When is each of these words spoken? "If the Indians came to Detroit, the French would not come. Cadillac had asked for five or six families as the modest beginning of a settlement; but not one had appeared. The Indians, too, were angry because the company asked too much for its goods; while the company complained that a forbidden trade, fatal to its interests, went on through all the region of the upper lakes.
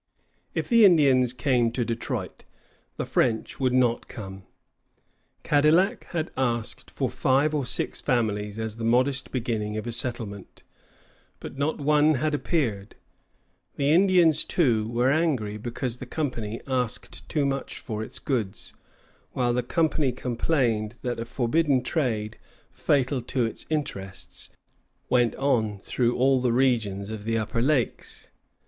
"If 0.55 0.67
the 0.67 0.83
Indians 0.83 1.31
came 1.31 1.71
to 1.73 1.85
Detroit, 1.85 2.43
the 2.97 3.05
French 3.05 3.59
would 3.59 3.71
not 3.71 4.07
come. 4.07 4.45
Cadillac 5.43 6.05
had 6.05 6.31
asked 6.35 6.89
for 6.89 7.07
five 7.07 7.53
or 7.53 7.67
six 7.67 8.01
families 8.01 8.57
as 8.57 8.77
the 8.77 8.83
modest 8.83 9.31
beginning 9.31 9.77
of 9.77 9.85
a 9.85 9.91
settlement; 9.91 10.63
but 11.39 11.55
not 11.55 11.77
one 11.79 12.15
had 12.15 12.33
appeared. 12.33 12.95
The 13.75 13.91
Indians, 13.91 14.43
too, 14.43 14.89
were 14.89 15.11
angry 15.11 15.57
because 15.57 15.97
the 15.97 16.07
company 16.07 16.61
asked 16.65 17.29
too 17.29 17.45
much 17.45 17.77
for 17.77 18.01
its 18.01 18.17
goods; 18.17 18.73
while 19.33 19.53
the 19.53 19.61
company 19.61 20.11
complained 20.11 20.95
that 21.03 21.19
a 21.19 21.25
forbidden 21.25 21.83
trade, 21.83 22.39
fatal 22.71 23.21
to 23.21 23.45
its 23.45 23.67
interests, 23.69 24.49
went 25.09 25.35
on 25.35 25.77
through 25.77 26.17
all 26.17 26.41
the 26.41 26.51
region 26.53 27.01
of 27.01 27.23
the 27.23 27.37
upper 27.37 27.61
lakes. 27.61 28.31